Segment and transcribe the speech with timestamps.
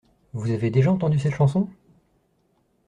[0.33, 1.69] Vous avez déjà entendu cette chanson?